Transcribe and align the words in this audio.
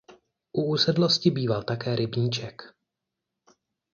U 0.53 0.61
usedlosti 0.69 1.31
býval 1.31 1.63
také 1.63 1.95
rybníček. 1.95 2.61